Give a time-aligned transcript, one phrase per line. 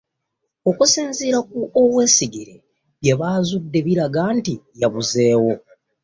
[0.69, 2.55] Okusinziira ku Owoyesigire,
[3.01, 5.53] bye bazudde biraga nti yabuzeewo